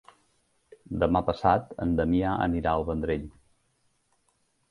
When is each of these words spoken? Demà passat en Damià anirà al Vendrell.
Demà 1.03 1.21
passat 1.27 1.75
en 1.85 1.91
Damià 1.99 2.33
anirà 2.47 2.73
al 2.79 2.87
Vendrell. 2.89 3.27